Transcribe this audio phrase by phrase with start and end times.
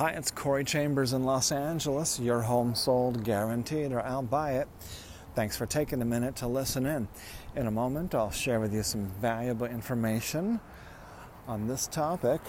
[0.00, 2.18] Hi, it's Corey Chambers in Los Angeles.
[2.18, 4.66] Your home sold guaranteed, or I'll buy it.
[5.34, 7.06] Thanks for taking a minute to listen in.
[7.54, 10.58] In a moment, I'll share with you some valuable information
[11.46, 12.40] on this topic.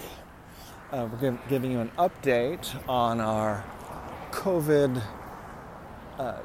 [0.94, 3.66] Uh, we're give, giving you an update on our
[4.32, 5.04] COVID
[6.20, 6.38] uh,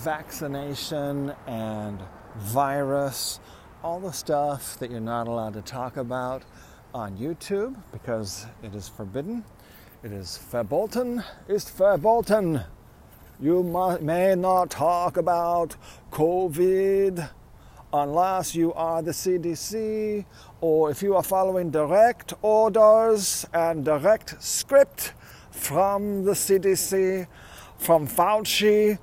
[0.00, 2.00] vaccination and
[2.36, 3.38] virus,
[3.84, 6.42] all the stuff that you're not allowed to talk about
[6.92, 9.44] on YouTube because it is forbidden.
[10.00, 12.62] It is verboten, ist verboten.
[13.40, 13.64] You
[14.00, 15.74] may not talk about
[16.12, 17.28] COVID
[17.92, 20.24] unless you are the CDC
[20.60, 25.14] or if you are following direct orders and direct script
[25.50, 27.26] from the CDC,
[27.76, 29.00] from Fauci,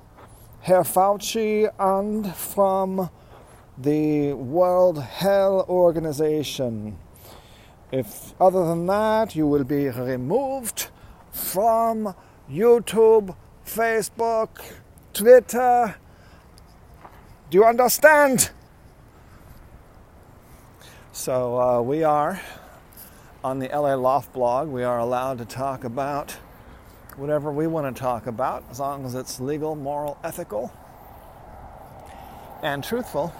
[0.60, 3.10] Herr Fauci, and from
[3.76, 6.96] the World Health Organization.
[7.92, 10.88] If other than that, you will be removed
[11.30, 12.14] from
[12.50, 14.48] YouTube, Facebook,
[15.12, 15.94] Twitter.
[17.48, 18.50] Do you understand?
[21.12, 22.40] So uh, we are
[23.44, 24.68] on the LA Loft blog.
[24.68, 26.32] We are allowed to talk about
[27.16, 30.72] whatever we want to talk about, as long as it's legal, moral, ethical,
[32.62, 33.32] and truthful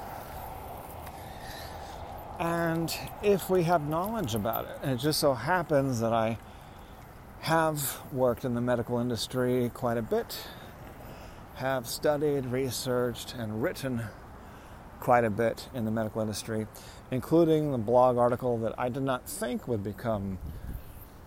[2.39, 4.79] and if we have knowledge about it.
[4.83, 6.39] And it just so happens that I
[7.41, 10.37] have worked in the medical industry quite a bit,
[11.57, 14.03] have studied, researched, and written
[15.01, 16.67] quite a bit in the medical industry,
[17.11, 20.39] including the blog article that I did not think would become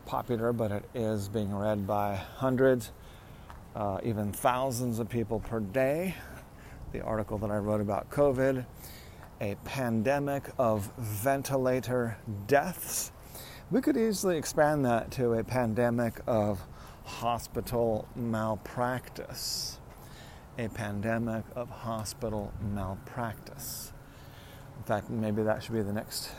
[0.05, 2.91] popular, but it is being read by hundreds,
[3.75, 6.15] uh, even thousands of people per day.
[6.91, 8.65] The article that I wrote about COVID
[9.41, 13.11] a pandemic of ventilator deaths.
[13.71, 16.61] We could easily expand that to a pandemic of
[17.05, 19.79] hospital malpractice.
[20.57, 23.93] A pandemic of hospital malpractice.
[24.77, 26.31] In fact, maybe that should be the next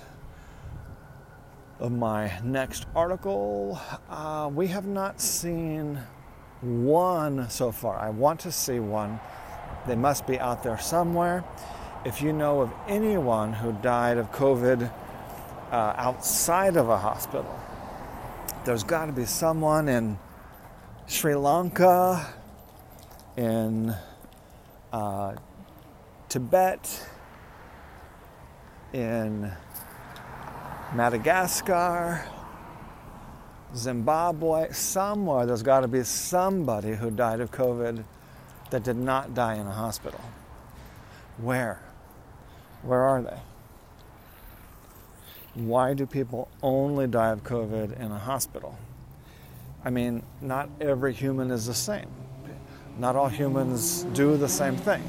[1.79, 3.81] of my next article.
[4.11, 5.99] Uh, we have not seen
[6.61, 7.97] one so far.
[7.97, 9.19] I want to see one.
[9.87, 11.43] They must be out there somewhere
[12.05, 14.91] if you know of anyone who died of COVID
[15.71, 17.59] uh, outside of a hospital,
[18.65, 20.19] there's got to be someone in
[21.07, 22.27] Sri Lanka,
[23.37, 23.95] in
[24.93, 25.35] uh,
[26.29, 27.09] Tibet,
[28.93, 29.53] in
[30.95, 32.25] Madagascar,
[33.77, 38.05] Zimbabwe, somewhere there's got to be somebody who died of COVID
[38.71, 40.21] that did not die in a hospital.
[41.39, 41.81] Where?
[42.83, 43.39] Where are they?
[45.55, 48.79] Why do people only die of COVID in a hospital?
[49.85, 52.09] I mean, not every human is the same.
[52.99, 55.03] Not all humans do the same thing.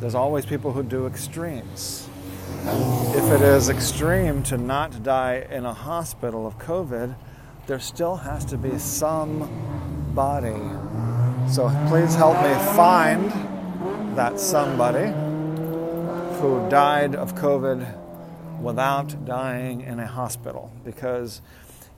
[0.00, 2.08] There's always people who do extremes.
[2.64, 7.14] If it is extreme to not die in a hospital of COVID,
[7.66, 9.48] there still has to be some
[10.14, 10.60] body.
[11.50, 13.30] So please help me find
[14.16, 15.12] that somebody
[16.46, 20.70] who died of COVID without dying in a hospital.
[20.84, 21.42] Because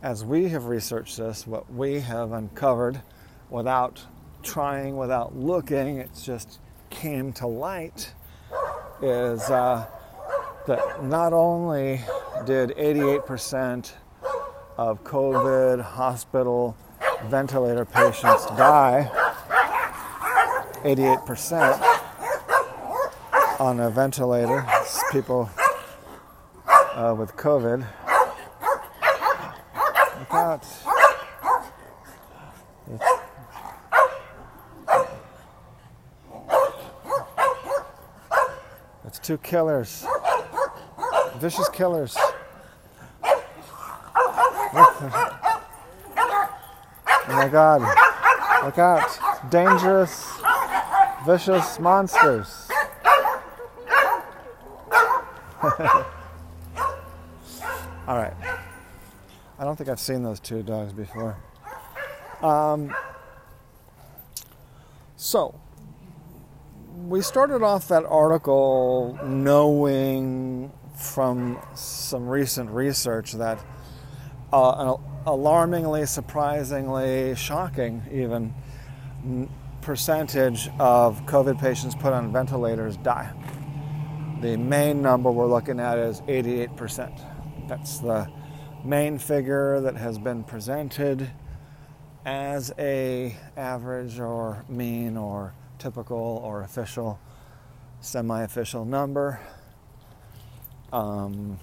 [0.02, 3.02] as we have researched this, what we have uncovered
[3.50, 4.02] without
[4.42, 8.14] trying, without looking, it just came to light
[9.02, 9.86] is uh,
[10.66, 12.00] that not only
[12.46, 13.92] did 88%
[14.78, 16.74] of COVID hospital
[17.26, 19.10] ventilator patients die,
[20.84, 21.97] 88%,
[23.58, 24.64] on a ventilator.
[24.68, 25.50] It's people
[26.66, 27.86] uh, with COVID.
[30.18, 30.64] Look out.
[39.06, 40.06] It's two killers.
[41.38, 42.16] Vicious killers.
[47.30, 47.82] Oh my god.
[48.64, 49.50] Look out.
[49.50, 50.26] Dangerous,
[51.24, 52.57] vicious monsters.
[55.62, 55.70] All
[58.16, 58.32] right.
[59.58, 61.36] I don't think I've seen those two dogs before.
[62.42, 62.94] Um,
[65.16, 65.58] so,
[67.06, 73.58] we started off that article knowing from some recent research that
[74.52, 74.96] uh, an
[75.26, 78.54] alarmingly, surprisingly, shocking even
[79.80, 83.32] percentage of COVID patients put on ventilators die.
[84.40, 87.68] The main number we're looking at is 88%.
[87.68, 88.30] That's the
[88.84, 91.28] main figure that has been presented
[92.24, 97.18] as a average or mean or typical or official
[98.00, 99.40] semi-official number.
[100.92, 101.58] Um,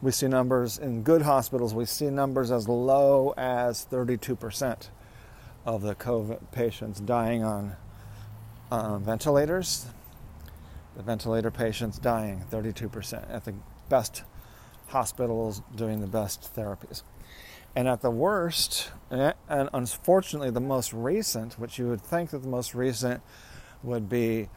[0.00, 1.74] we see numbers in good hospitals.
[1.74, 4.88] We see numbers as low as 32%
[5.64, 7.76] of the covid patients dying on
[8.72, 9.86] uh, ventilators
[10.96, 13.54] the ventilator patients dying 32% at the
[13.88, 14.24] best
[14.88, 17.02] hospitals doing the best therapies
[17.74, 19.34] and at the worst, and
[19.72, 23.22] unfortunately the most recent, which you would think that the most recent
[23.82, 24.48] would be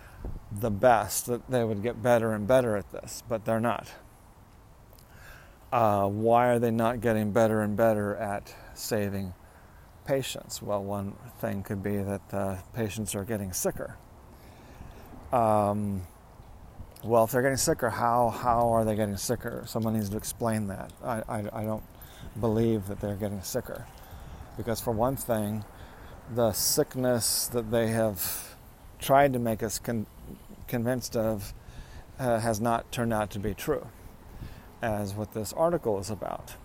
[0.52, 3.90] the best, that they would get better and better at this, but they're not.
[5.72, 9.34] Uh, why are they not getting better and better at saving
[10.06, 10.62] patients?
[10.62, 13.98] Well, one thing could be that uh, patients are getting sicker.
[15.32, 16.06] Um,
[17.06, 19.64] well, if they're getting sicker, how how are they getting sicker?
[19.68, 20.92] Someone needs to explain that.
[21.04, 21.84] I, I, I don't
[22.40, 23.86] believe that they're getting sicker.
[24.58, 25.64] Because, for one thing,
[26.34, 28.56] the sickness that they have
[29.00, 30.08] tried to make us con-
[30.68, 31.54] convinced of
[32.18, 33.88] uh, has not turned out to be true,
[34.82, 36.56] as what this article is about.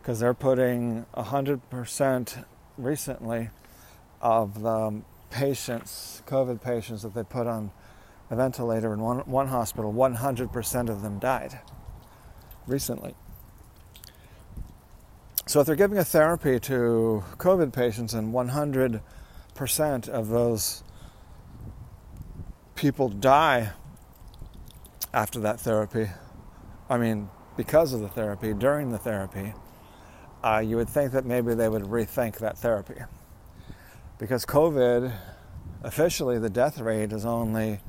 [0.00, 2.44] Because they're putting 100%
[2.76, 3.50] recently
[4.20, 7.70] of the patients, COVID patients that they put on
[8.32, 11.60] a ventilator in one, one hospital, 100% of them died
[12.66, 13.14] recently.
[15.46, 20.82] So if they're giving a therapy to COVID patients and 100% of those
[22.74, 23.72] people die
[25.12, 26.08] after that therapy,
[26.88, 27.28] I mean,
[27.58, 29.52] because of the therapy, during the therapy,
[30.42, 33.02] uh, you would think that maybe they would rethink that therapy.
[34.18, 35.12] Because COVID,
[35.82, 37.80] officially, the death rate is only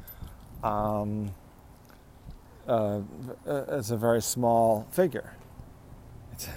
[0.64, 1.32] um,
[2.68, 3.02] uh,
[3.46, 5.36] it's a very small figure.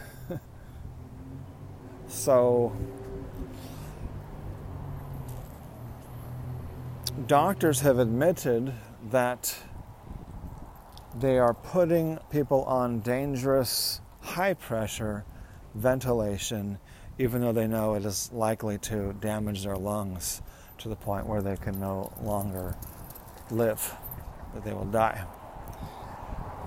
[2.09, 2.73] So,
[7.27, 8.73] doctors have admitted
[9.11, 9.55] that
[11.19, 15.25] they are putting people on dangerous high pressure
[15.75, 16.79] ventilation,
[17.19, 20.43] even though they know it is likely to damage their lungs
[20.79, 22.77] to the point where they can no longer
[23.51, 23.95] live,
[24.55, 25.25] that they will die.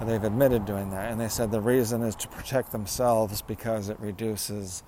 [0.06, 4.00] They've admitted doing that, and they said the reason is to protect themselves because it
[4.00, 4.82] reduces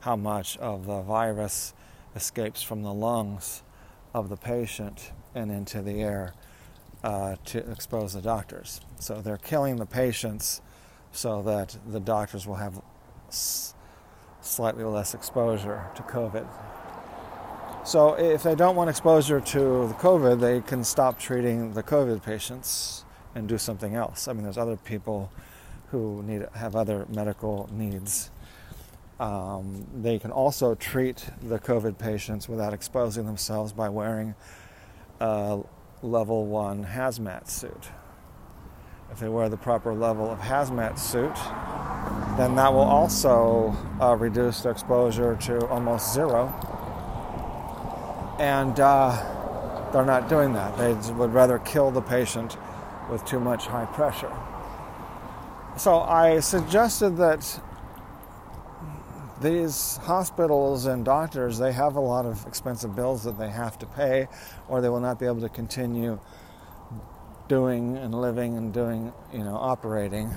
[0.00, 1.72] how much of the virus
[2.14, 3.62] escapes from the lungs
[4.12, 6.34] of the patient and into the air
[7.02, 8.80] uh, to expose the doctors.
[9.00, 10.60] So they're killing the patients
[11.12, 12.82] so that the doctors will have
[13.28, 13.74] s-
[14.40, 16.46] slightly less exposure to COVID.
[17.88, 22.22] So if they don't want exposure to the COVID, they can stop treating the COVID
[22.22, 23.04] patients
[23.34, 24.28] and do something else.
[24.28, 25.32] I mean, there's other people
[25.90, 28.30] who need have other medical needs
[29.20, 34.34] um, they can also treat the COVID patients without exposing themselves by wearing
[35.20, 35.60] a
[36.02, 37.88] level one hazmat suit.
[39.10, 41.34] If they wear the proper level of hazmat suit,
[42.36, 46.77] then that will also uh, reduce their exposure to almost zero.
[48.38, 50.76] And uh, they're not doing that.
[50.76, 52.56] They would rather kill the patient
[53.10, 54.32] with too much high pressure.
[55.76, 57.60] So I suggested that
[59.40, 63.86] these hospitals and doctors they have a lot of expensive bills that they have to
[63.86, 64.26] pay
[64.68, 66.18] or they will not be able to continue
[67.46, 70.36] doing and living and doing you know operating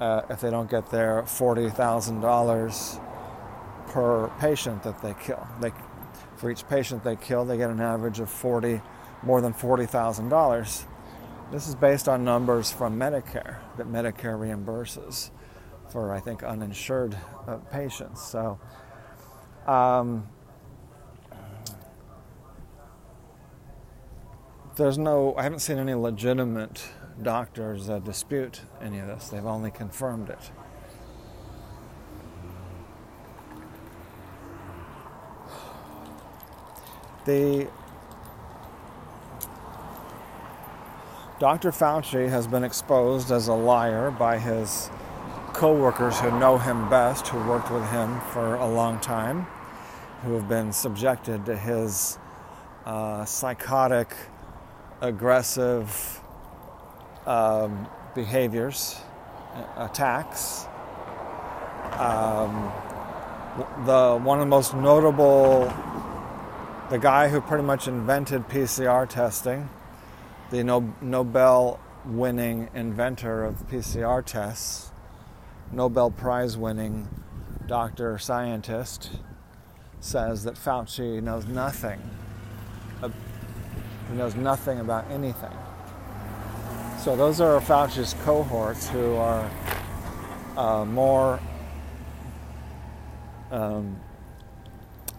[0.00, 3.00] uh, if they don't get their $40,000
[3.88, 5.70] per patient that they kill they
[6.42, 8.82] for each patient they kill they get an average of 40
[9.22, 10.84] more than $40,000
[11.52, 15.30] this is based on numbers from Medicare that Medicare reimburses
[15.92, 18.22] for I think uninsured uh, patients.
[18.22, 18.58] So.
[19.66, 20.26] Um,
[24.76, 26.88] there's no, I haven't seen any legitimate
[27.20, 29.28] doctors uh, dispute any of this.
[29.28, 30.50] They've only confirmed it.
[37.24, 37.68] The
[41.38, 41.70] Dr.
[41.70, 44.90] Fauci has been exposed as a liar by his
[45.52, 49.46] co-workers who know him best, who worked with him for a long time,
[50.22, 52.18] who have been subjected to his
[52.86, 54.14] uh, psychotic,
[55.00, 56.20] aggressive
[57.26, 57.86] um,
[58.16, 58.96] behaviors,
[59.76, 60.66] attacks.
[61.98, 62.72] Um,
[63.84, 65.72] the one of the most notable,
[66.92, 69.66] the guy who pretty much invented PCR testing,
[70.50, 74.90] the no- Nobel-winning inventor of PCR tests,
[75.70, 77.08] Nobel Prize winning
[77.66, 79.12] doctor scientist
[80.00, 81.98] says that Fauci knows nothing.
[83.00, 85.56] He knows nothing about anything.
[87.02, 89.50] So those are Fauci's cohorts who are
[90.58, 91.40] uh, more
[93.50, 93.98] um,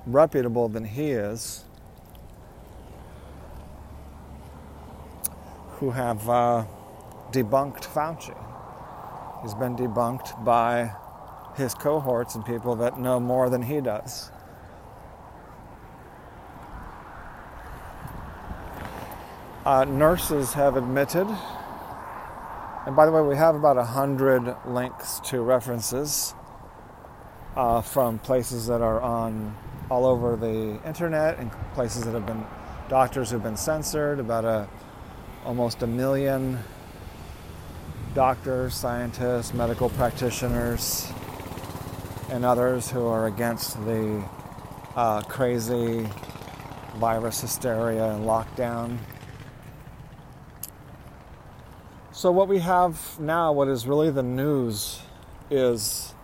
[0.06, 1.64] reputable than he is,
[5.78, 6.66] who have uh,
[7.32, 8.38] debunked Fauci.
[9.42, 10.94] He's been debunked by
[11.56, 14.32] his cohorts and people that know more than he does.
[19.66, 21.28] Uh, nurses have admitted,
[22.86, 26.34] and by the way, we have about a hundred links to references
[27.56, 29.56] uh, from places that are on
[29.94, 32.44] all over the internet and places that have been
[32.90, 34.20] doctors who've been censored.
[34.20, 34.68] About a
[35.46, 36.58] almost a million
[38.16, 41.12] doctors, scientists, medical practitioners,
[42.32, 44.24] and others who are against the
[44.96, 46.10] uh, crazy
[46.96, 48.98] virus hysteria and lockdown.
[52.14, 55.02] So, what we have now, what is really the news,
[55.52, 56.16] is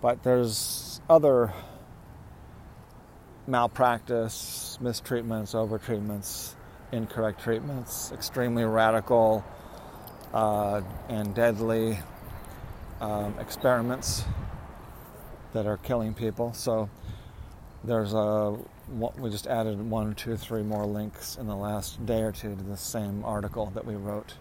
[0.00, 1.52] but there's other
[3.46, 6.54] malpractice, mistreatments, overtreatments,
[6.90, 9.44] incorrect treatments, extremely radical
[10.32, 11.98] uh, and deadly
[13.02, 14.24] um, experiments
[15.52, 16.54] that are killing people.
[16.54, 16.88] So
[17.84, 18.56] there's a
[18.90, 22.62] we just added one, two, three more links in the last day or two to
[22.62, 24.34] the same article that we wrote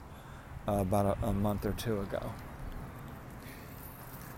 [0.68, 2.32] uh, about a, a, month or two ago.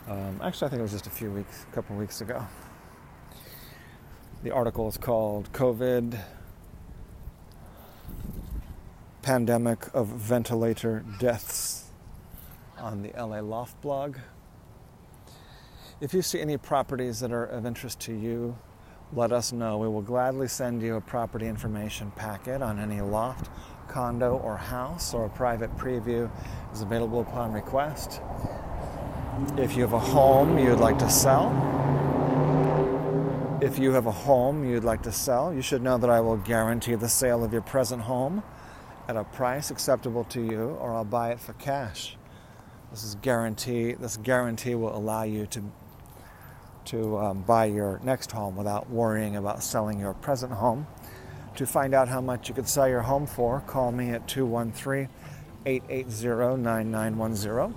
[0.10, 2.46] Um, actually, I think it was just a few weeks, a couple weeks ago.
[4.44, 6.20] The article is called COVID
[9.22, 11.86] Pandemic of Ventilator Deaths
[12.78, 14.18] on the LA Loft blog.
[16.02, 18.58] If you see any properties that are of interest to you,
[19.14, 19.78] let us know.
[19.78, 23.50] We will gladly send you a property information packet on any loft,
[23.88, 26.30] condo, or house, or a private preview
[26.74, 28.22] is available upon request.
[29.58, 31.52] If you have a home you'd like to sell,
[33.62, 36.38] if you have a home you'd like to sell, you should know that I will
[36.38, 38.44] guarantee the sale of your present home
[39.08, 42.18] at a price acceptable to you, or I'll buy it for cash.
[42.92, 43.94] This is guarantee.
[43.94, 45.64] This guarantee will allow you to
[46.86, 50.88] to um, buy your next home without worrying about selling your present home.
[51.56, 55.10] To find out how much you could sell your home for, call me at 213
[55.66, 57.76] 880 9910.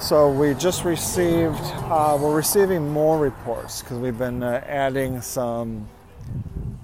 [0.00, 5.88] So we just received, uh, we're receiving more reports because we've been uh, adding some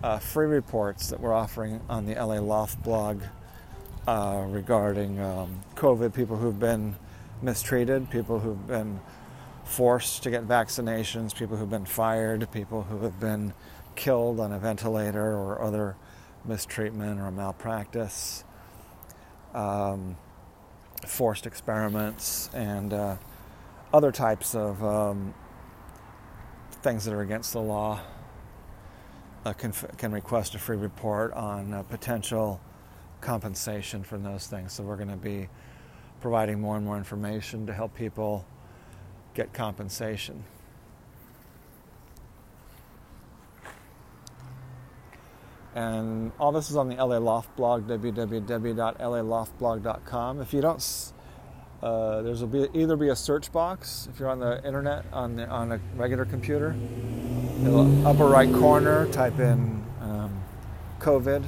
[0.02, 3.22] uh, free reports that we're offering on the LA Loft blog
[4.06, 6.94] uh, regarding um, COVID, people who've been
[7.40, 9.00] mistreated, people who've been
[9.66, 13.52] forced to get vaccinations, people who've been fired, people who have been
[13.96, 15.96] killed on a ventilator or other
[16.44, 18.44] mistreatment or malpractice,
[19.54, 20.16] um,
[21.04, 23.16] forced experiments, and uh,
[23.92, 25.34] other types of um,
[26.82, 28.00] things that are against the law.
[29.44, 32.60] Uh, can, can request a free report on uh, potential
[33.20, 34.72] compensation from those things.
[34.72, 35.48] So we're going to be
[36.20, 38.44] providing more and more information to help people
[39.36, 40.42] get compensation.
[45.74, 50.40] And all this is on the LA Loft blog, www.laloftblog.com.
[50.40, 51.12] If you don't,
[51.82, 55.36] uh, there's will be either be a search box if you're on the internet on
[55.36, 56.74] the, on a regular computer.
[57.60, 60.42] It'll, upper right corner, type in um,
[60.98, 61.44] COVID.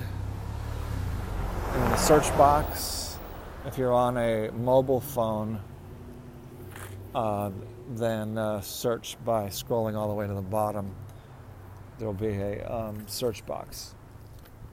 [1.74, 3.16] In the search box,
[3.64, 5.62] if you're on a mobile phone,
[7.14, 7.50] uh,
[7.88, 10.94] then uh, search by scrolling all the way to the bottom.
[11.98, 13.94] There will be a um, search box.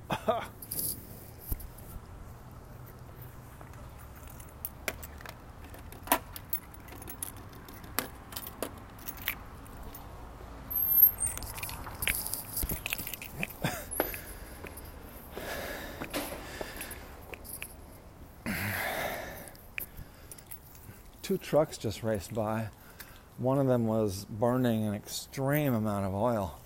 [21.24, 22.68] Two trucks just raced by.
[23.38, 26.58] One of them was burning an extreme amount of oil.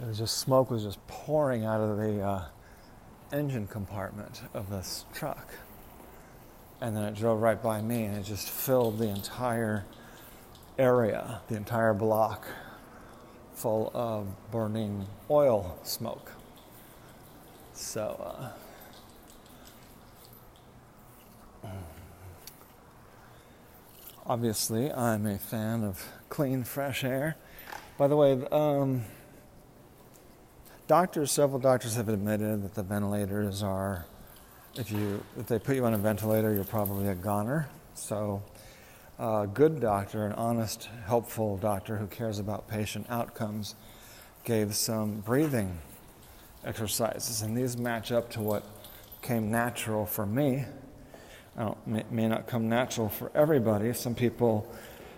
[0.00, 2.44] It was just smoke was just pouring out of the uh,
[3.32, 5.52] engine compartment of this truck.
[6.80, 9.84] And then it drove right by me and it just filled the entire
[10.78, 12.46] area, the entire block
[13.54, 16.32] full of burning oil smoke.
[17.74, 18.50] So, uh,
[24.26, 27.36] obviously, I'm a fan of clean, fresh air.
[27.98, 29.02] By the way, um,
[30.86, 34.06] doctors, several doctors have admitted that the ventilators are,
[34.74, 37.68] if you if they put you on a ventilator, you're probably a goner.
[37.94, 38.42] So,
[39.18, 43.74] a good doctor, an honest, helpful doctor who cares about patient outcomes,
[44.44, 45.78] gave some breathing
[46.64, 48.64] exercises, and these match up to what
[49.20, 50.64] came natural for me.
[51.86, 53.92] May, may, not come natural for everybody.
[53.92, 54.66] Some people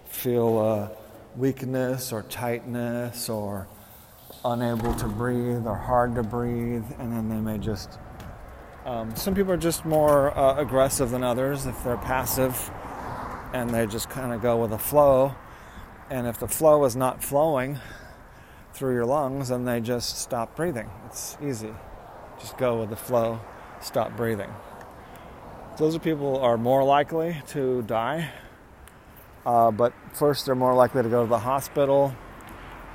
[0.06, 0.88] feel uh,
[1.36, 3.68] weakness or tightness or
[4.44, 7.98] unable to breathe or hard to breathe, and then they may just.
[8.84, 12.70] Um, some people are just more uh, aggressive than others if they're passive
[13.54, 15.34] and they just kind of go with the flow.
[16.10, 17.78] And if the flow is not flowing
[18.74, 20.90] through your lungs, then they just stop breathing.
[21.06, 21.72] It's easy.
[22.40, 23.40] Just go with the flow,
[23.80, 24.50] stop breathing.
[25.76, 28.30] Those people are more likely to die,
[29.44, 32.14] uh, but first they're more likely to go to the hospital.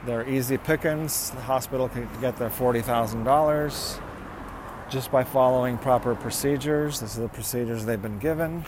[0.05, 1.31] They're easy pickings.
[1.31, 3.99] The hospital can get their forty thousand dollars
[4.89, 6.99] just by following proper procedures.
[7.01, 8.63] This is the procedures they've been given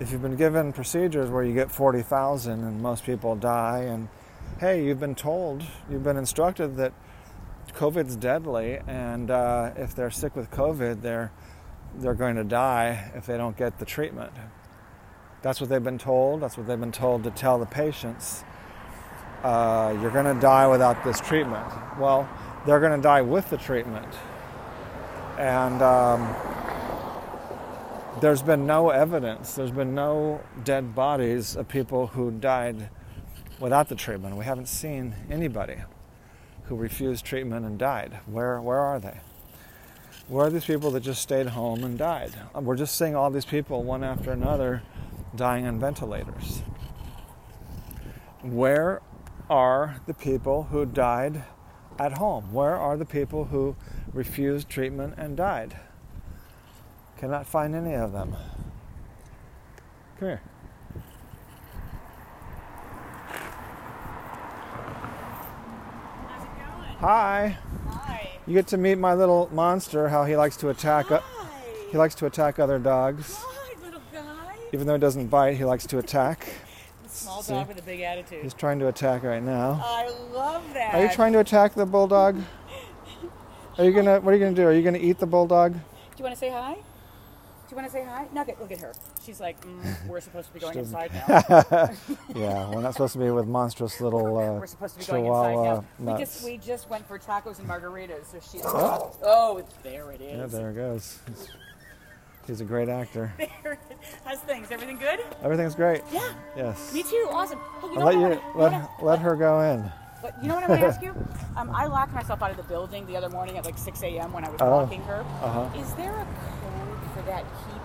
[0.00, 4.08] if you've been given procedures where you get 40,000 and most people die, and
[4.58, 6.94] hey, you've been told, you've been instructed that
[7.74, 11.30] COVID's deadly, and uh, if they're sick with COVID, they're
[11.96, 14.32] they're going to die if they don't get the treatment.
[15.42, 16.42] That's what they've been told.
[16.42, 18.44] That's what they've been told to tell the patients.
[19.42, 21.66] Uh, you're going to die without this treatment.
[21.98, 22.28] Well,
[22.66, 24.08] they're going to die with the treatment,
[25.38, 25.82] and.
[25.82, 26.34] Um,
[28.20, 32.90] there's been no evidence, there's been no dead bodies of people who died
[33.58, 34.36] without the treatment.
[34.36, 35.76] We haven't seen anybody
[36.64, 38.18] who refused treatment and died.
[38.26, 39.20] Where, where are they?
[40.30, 42.30] Where are these people that just stayed home and died?
[42.54, 44.80] We're just seeing all these people, one after another,
[45.34, 46.62] dying on ventilators.
[48.40, 49.02] Where
[49.50, 51.42] are the people who died
[51.98, 52.52] at home?
[52.52, 53.74] Where are the people who
[54.12, 55.76] refused treatment and died?
[57.18, 58.36] Cannot find any of them.
[60.20, 60.42] Come here.
[67.00, 67.58] Hi.
[68.46, 70.08] You get to meet my little monster.
[70.08, 71.06] How he likes to attack.
[71.06, 71.20] Hi.
[71.90, 73.36] he likes to attack other dogs.
[73.38, 74.56] Hi, little guy.
[74.72, 76.46] Even though he doesn't bite, he likes to attack.
[77.06, 77.52] Small See?
[77.52, 78.42] dog with a big attitude.
[78.42, 79.80] He's trying to attack right now.
[79.84, 80.94] I love that.
[80.94, 82.40] Are you trying to attack the bulldog?
[83.78, 84.20] Are you gonna?
[84.20, 84.64] What are you gonna do?
[84.64, 85.72] Are you gonna eat the bulldog?
[85.72, 85.78] Do
[86.18, 86.74] you want to say hi?
[86.74, 86.80] Do
[87.70, 88.26] you want to say hi?
[88.32, 88.92] Nugget, look at her.
[89.22, 91.90] She's like, mm, we're supposed to be going inside now.
[92.34, 95.24] yeah, we're not supposed to be with monstrous little uh, we're supposed to be going
[95.24, 96.12] chihuahua inside now.
[96.14, 98.26] We just we just went for tacos and margaritas.
[98.32, 99.14] So she's Oh.
[99.22, 100.38] oh, there it is.
[100.52, 101.18] Yeah, there it goes.
[101.28, 101.48] He's,
[102.46, 103.32] he's a great actor.
[103.38, 103.78] There.
[104.24, 104.70] How's things?
[104.70, 105.20] Everything good?
[105.42, 106.02] Everything's great.
[106.12, 106.32] Yeah.
[106.56, 106.94] Yes.
[106.94, 107.26] Me too.
[107.30, 107.58] Awesome.
[107.82, 109.90] Hey, you know let you wanna- let, wanna- let her go in.
[110.22, 111.14] But you know what I'm going to ask you?
[111.56, 114.34] Um, I locked myself out of the building the other morning at like 6 a.m.
[114.34, 114.68] when I was Oh.
[114.70, 115.20] walking her.
[115.40, 115.78] Uh-huh.
[115.80, 117.79] Is there a code for that keypad?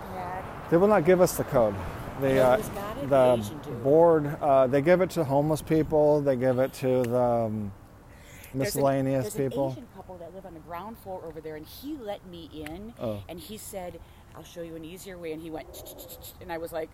[0.70, 1.76] They will not give us the code.
[2.22, 3.02] The know who's got it?
[3.02, 3.84] The the Asian dude.
[3.84, 6.22] board uh, they give it to homeless people.
[6.22, 7.72] They give it to the um,
[8.32, 9.66] There's an- miscellaneous there's people.
[9.68, 12.50] An Asian couple that live on the ground floor over there, and he let me
[12.54, 13.22] in, Oh.
[13.28, 14.00] and he said,
[14.36, 15.68] "I'll show you an easier way." And he went,
[16.42, 16.90] and I was like,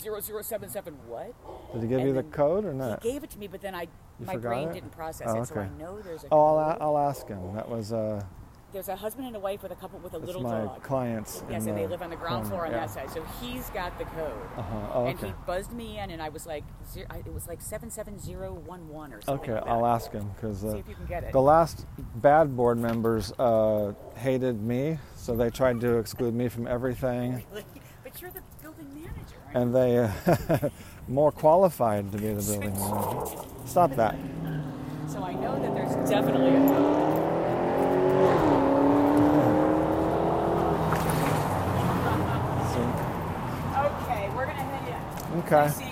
[0.00, 1.34] zero zero seven seven what?
[1.74, 3.02] Did he give and you the code or not?
[3.02, 4.74] He gave it to me, but then I You my brain it?
[4.74, 6.28] didn't process Oh, it, so I know there's a.
[6.32, 6.80] Oh, I'll, code.
[6.80, 7.54] a- I'll ask him.
[7.54, 8.22] That was uh,
[8.70, 10.82] There's a husband and a wife with a couple with a that's little my dog.
[10.82, 11.42] clients.
[11.50, 12.80] Yes, and they live on the ground corner, floor on yeah.
[12.80, 13.10] that side.
[13.10, 14.32] So he's got the code.
[14.58, 14.76] Uh-huh.
[14.92, 15.28] Oh, And okay.
[15.28, 18.86] he buzzed me in, and I was like, it was like seven seven zero one
[18.88, 19.50] one or something.
[19.52, 19.66] Okay, like.
[19.70, 21.32] I'll ask him because uh, See if you can get it.
[21.32, 26.66] the last bad board members uh, hated me, so they tried to exclude me from
[26.66, 27.42] everything,
[28.04, 29.36] but you're the building manager.
[29.54, 30.68] and they uh,
[31.08, 33.36] more qualified to be the building manager.
[33.64, 34.14] Stop that.
[35.08, 37.08] So I know that there's definitely a code.
[42.72, 42.84] See?
[43.78, 44.88] Okay, we're gonna head
[45.32, 45.37] in.
[45.52, 45.84] Okay.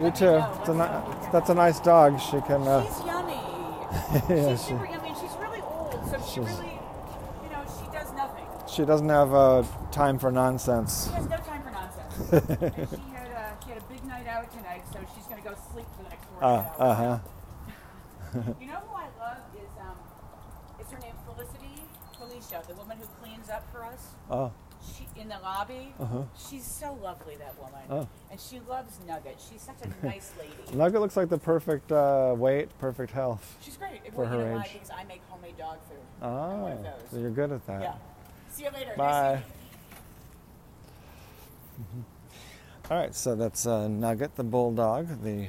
[0.00, 0.06] You.
[0.06, 0.24] You too.
[0.26, 0.56] know.
[0.60, 2.20] It's a ni- that's a nice dog.
[2.20, 2.62] She can.
[2.66, 3.32] Uh, She's yummy.
[4.28, 6.78] yeah, she's she, super yummy, she's really old, so she really,
[7.42, 8.44] you know, she does nothing.
[8.68, 11.06] she doesn't have uh, time for nonsense.
[11.08, 12.32] She has no time for nonsense.
[12.32, 15.54] and she had a she had a big night out tonight, so she's gonna go
[15.72, 16.74] sleep for the next four Uh, hours.
[16.78, 17.18] uh huh.
[18.60, 19.96] You know who I love is um,
[20.84, 21.82] is her name Felicity
[22.18, 24.08] Felicia, the woman who cleans up for us.
[24.30, 24.52] Oh,
[25.20, 25.92] in the lobby.
[25.98, 26.22] Uh-huh.
[26.36, 27.80] She's so lovely, that woman.
[27.90, 28.08] Oh.
[28.30, 29.40] And she loves Nugget.
[29.50, 30.76] She's such a nice lady.
[30.76, 33.56] Nugget looks like the perfect uh, weight, perfect health.
[33.60, 34.00] She's great.
[34.12, 34.64] For well, you her know why?
[34.64, 34.72] age.
[34.74, 35.98] Because I make homemade dog food.
[36.26, 36.92] I'm one of those.
[37.10, 37.82] so you're good at that.
[37.82, 37.94] Yeah.
[38.50, 38.94] See you later.
[38.96, 39.42] Bye.
[41.78, 42.04] you.
[42.90, 45.48] All right, so that's uh, Nugget, the bulldog, the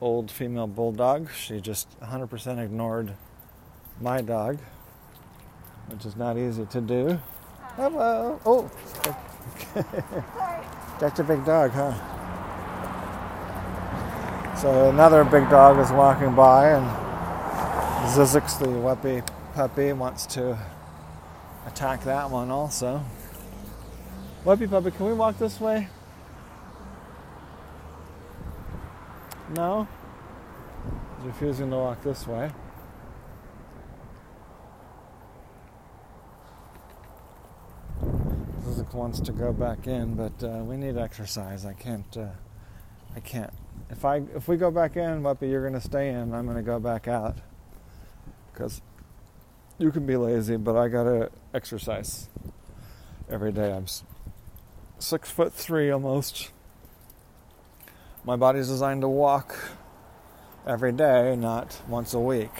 [0.00, 1.30] old female bulldog.
[1.32, 3.12] She just 100% ignored
[4.00, 4.58] my dog,
[5.88, 7.20] which is not easy to do.
[7.76, 8.40] Hello.
[8.46, 8.70] Oh,
[10.98, 11.92] that's a big dog, huh?
[14.56, 16.86] So another big dog is walking by, and
[18.08, 19.22] Zizix, the whuppy
[19.54, 20.58] puppy, wants to
[21.66, 23.04] attack that one also.
[24.46, 25.88] Whuppy puppy, can we walk this way?
[29.54, 29.86] No?
[31.18, 32.50] He's refusing to walk this way.
[38.64, 41.64] Zizix wants to go back in, but uh, we need exercise.
[41.64, 42.16] I can't.
[42.16, 42.28] Uh,
[43.14, 43.52] I can't.
[43.90, 46.34] If I if we go back in, Whuppy, you're to stay in.
[46.34, 47.36] I'm to go back out
[48.52, 48.80] because
[49.78, 52.28] you can be lazy, but I got to exercise
[53.30, 53.72] every day.
[53.72, 53.86] I'm
[54.98, 56.50] six foot three almost.
[58.24, 59.56] My body's designed to walk
[60.66, 62.50] every day, not once a week.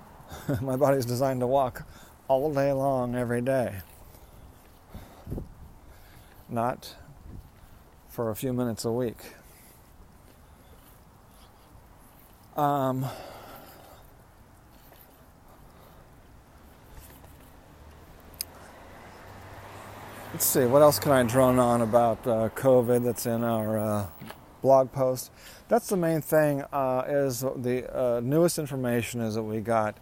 [0.60, 1.86] My body's designed to walk
[2.28, 3.80] all day long, every day.
[6.50, 6.96] Not
[8.08, 9.34] for a few minutes a week.
[12.56, 13.06] Um,
[20.32, 24.06] let's see, what else can I drone on about uh, COVID that's in our uh,
[24.60, 25.30] blog post?
[25.68, 26.62] That's the main thing.
[26.72, 29.96] Uh, is the uh, newest information is that we got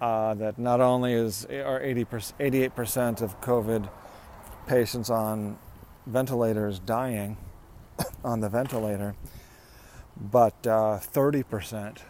[0.00, 2.06] uh, that not only is are 80
[2.38, 3.90] 88 percent of COVID
[4.68, 5.58] patients on
[6.06, 7.36] ventilators dying
[8.24, 9.14] on the ventilator,
[10.16, 12.04] but uh, 30 percent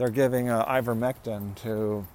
[0.00, 2.06] they're giving uh, ivermectin to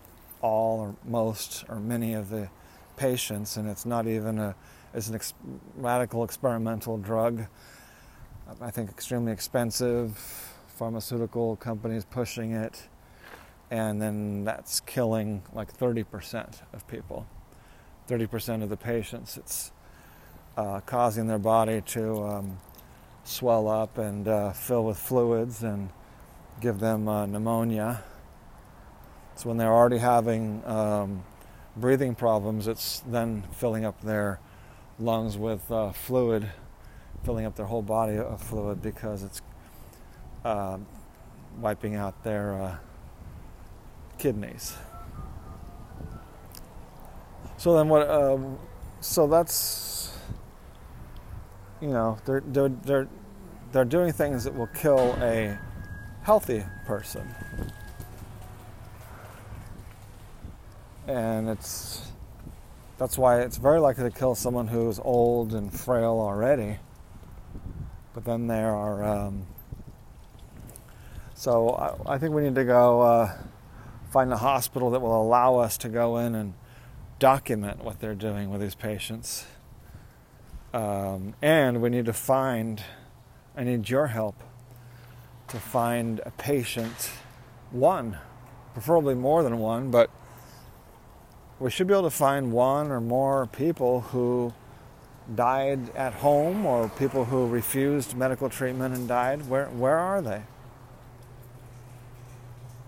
[0.41, 2.49] all or most or many of the
[2.97, 4.55] patients, and it's not even a
[4.95, 5.35] it's an ex-
[5.75, 7.45] radical experimental drug.
[8.59, 10.17] I think extremely expensive.
[10.67, 12.88] Pharmaceutical companies pushing it,
[13.69, 17.27] and then that's killing like 30% of people.
[18.09, 19.38] 30% of the patients.
[19.38, 19.71] It's
[20.57, 22.57] uh, causing their body to um,
[23.23, 25.89] swell up and uh, fill with fluids and
[26.61, 28.03] give them uh, pneumonia.
[29.35, 31.23] So when they're already having um,
[31.75, 34.39] breathing problems, it's then filling up their
[34.97, 36.49] lungs with uh, fluid,
[37.23, 39.41] filling up their whole body of fluid because it's
[40.45, 40.77] uh,
[41.59, 42.75] wiping out their uh,
[44.17, 44.77] kidneys.
[47.57, 48.07] So then what?
[48.07, 48.37] Uh,
[49.01, 49.94] so that's
[51.86, 53.08] you know they're they're they're
[53.71, 55.56] they're doing things that will kill a
[56.24, 57.28] healthy person,
[61.08, 62.12] and it's
[62.98, 66.78] that's why it's very likely to kill someone who's old and frail already.
[68.15, 69.04] But then there are.
[69.04, 69.45] Um,
[71.36, 73.38] so I, I think we need to go uh,
[74.10, 76.56] find a hospital that will allow us to go in and
[77.19, 79.45] document what they're doing with these patients.
[80.75, 82.83] Um, and we need to find,
[83.55, 84.35] I need your help
[85.47, 87.11] to find a patient,
[87.71, 88.17] one,
[88.73, 90.09] preferably more than one, but
[91.61, 94.53] we should be able to find one or more people who
[95.33, 99.47] died at home or people who refused medical treatment and died.
[99.47, 100.41] Where, where are they?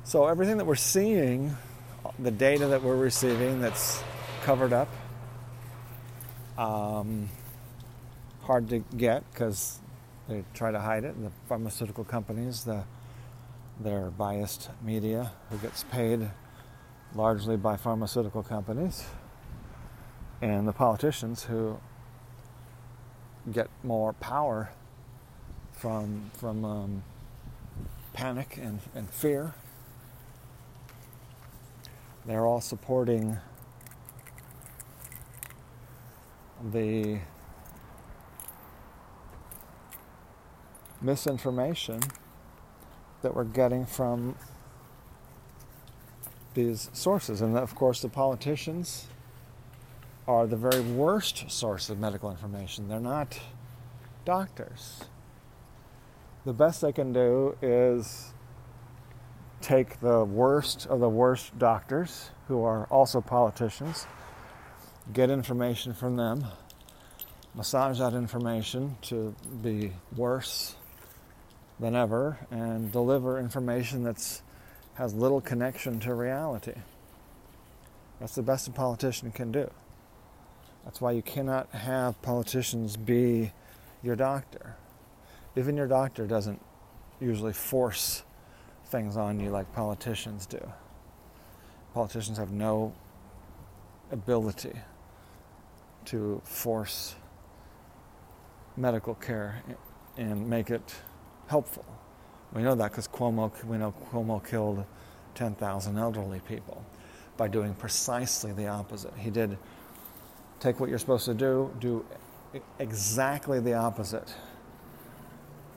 [0.04, 1.56] So, everything that we're seeing,
[2.20, 4.04] the data that we're receiving that's
[4.44, 4.90] covered up,
[6.58, 7.30] um,
[8.48, 9.80] hard to get because
[10.30, 11.16] they try to hide it.
[11.16, 12.86] And The pharmaceutical companies, the
[13.80, 16.32] their biased media, who gets paid
[17.14, 19.06] largely by pharmaceutical companies,
[20.42, 21.78] and the politicians who
[23.52, 24.72] get more power
[25.74, 27.04] from from um,
[28.14, 29.54] panic and, and fear.
[32.26, 33.38] They're all supporting
[36.74, 37.20] the
[41.02, 42.00] misinformation
[43.22, 44.36] that we're getting from
[46.54, 47.42] these sources.
[47.42, 49.08] And of course, the politicians
[50.28, 52.88] are the very worst source of medical information.
[52.88, 53.40] They're not
[54.26, 55.04] doctors.
[56.46, 58.34] The best they can do is
[59.62, 64.08] take the worst of the worst doctors, who are also politicians,
[65.14, 66.46] get information from them,
[67.54, 70.77] massage that information to be worse
[71.80, 74.42] than ever and deliver information that's
[74.96, 76.74] has little connection to reality.
[78.20, 79.70] That's the best a politician can do.
[80.84, 83.52] That's why you cannot have politicians be
[84.02, 84.76] your doctor.
[85.56, 86.60] Even your doctor doesn't
[87.20, 88.24] usually force
[88.86, 90.72] things on you like politicians do.
[91.94, 92.96] Politicians have no
[94.12, 94.74] ability
[96.06, 97.16] to force
[98.76, 99.62] medical care
[100.16, 100.96] and make it
[101.48, 101.86] helpful.
[102.54, 104.86] We know that because Cuomo, we know Cuomo killed
[105.36, 106.84] 10,000 elderly people
[107.36, 109.14] by doing precisely the opposite.
[109.18, 109.58] He did
[110.60, 112.06] take what you're supposed to do, do
[112.80, 114.34] exactly the opposite.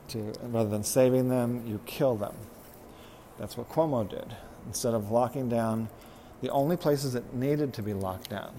[0.08, 2.34] To, rather than saving them, you kill them.
[3.38, 4.34] That's what Cuomo did.
[4.66, 5.88] Instead of locking down
[6.42, 8.52] the only places that needed to be locked down,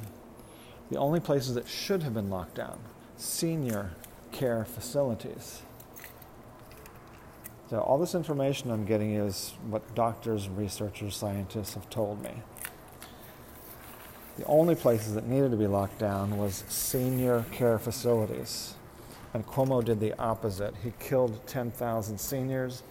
[0.89, 2.79] the only places that should have been locked down,
[3.17, 3.91] senior
[4.31, 5.61] care facilities.
[7.71, 12.33] So, all this information I'm getting is what doctors, researchers, scientists have told me.
[14.37, 18.73] The only places that needed to be locked down was senior care facilities.
[19.33, 20.75] And Cuomo did the opposite.
[20.83, 22.83] He killed 10,000 seniors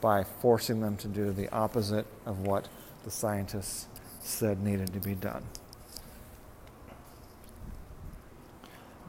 [0.00, 2.68] by forcing them to do the opposite of what
[3.02, 3.88] the scientists
[4.20, 5.42] said needed to be done.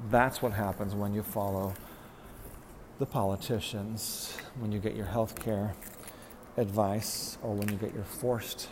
[0.10, 1.76] That's what happens when you follow
[3.00, 5.74] the politicians when you get your health care
[6.58, 8.70] advice or when you get your forced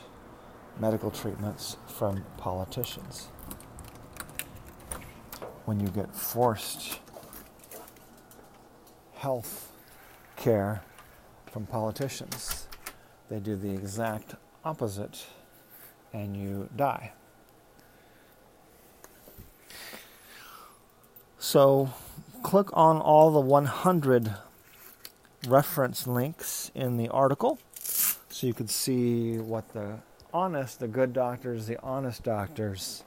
[0.79, 3.29] medical treatments from politicians.
[5.65, 6.99] When you get forced
[9.15, 9.71] health
[10.36, 10.84] care
[11.51, 12.67] from politicians,
[13.29, 15.25] they do the exact opposite
[16.13, 17.13] and you die.
[21.39, 21.91] So,
[22.43, 24.36] click on all the 100
[25.47, 27.60] reference links in the article
[28.30, 29.99] so you can see what the
[30.34, 33.04] honest, the good doctors, the honest doctors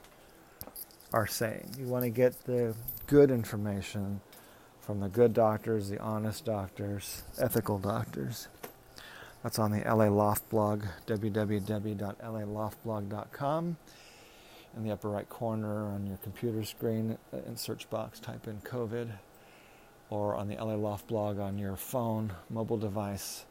[1.13, 1.75] are saying.
[1.77, 2.73] You want to get the
[3.07, 4.21] good information
[4.81, 8.47] from the good doctors, the honest doctors, ethical doctors.
[9.43, 13.77] That's on the LA Loft blog, www.laloftblog.com
[14.75, 18.59] in the upper right corner on your computer screen uh, in search box type in
[18.61, 19.09] covid
[20.09, 23.45] or on the la loft blog on your phone mobile device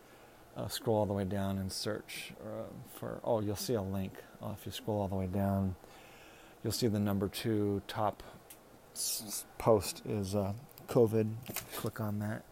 [0.57, 2.63] uh, scroll all the way down and search uh,
[2.99, 4.13] for oh you'll see a link
[4.43, 5.75] uh, if you scroll all the way down
[6.63, 8.23] you'll see the number two top
[8.95, 10.53] s- post is uh,
[10.89, 11.33] covid
[11.75, 12.43] click on that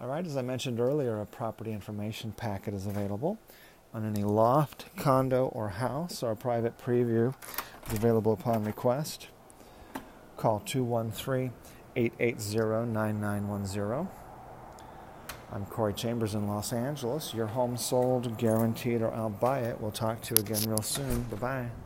[0.00, 3.38] all right as i mentioned earlier a property information packet is available
[3.92, 6.24] on any loft, condo, or house.
[6.24, 7.32] Our private preview
[7.86, 9.28] is available upon request.
[10.36, 11.52] Call 213
[11.96, 14.08] 880 9910.
[15.52, 17.32] I'm Corey Chambers in Los Angeles.
[17.32, 19.80] Your home sold, guaranteed, or I'll buy it.
[19.80, 21.22] We'll talk to you again real soon.
[21.22, 21.83] Bye bye.